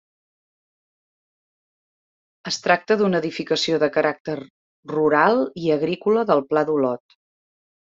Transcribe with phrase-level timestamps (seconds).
[2.53, 4.39] Es tracta d'una edificació de caràcter
[4.97, 7.21] rural i agrícola del Pla d'Olot.